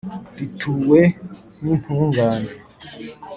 [0.37, 0.99] rituwe
[1.63, 2.51] n’intungane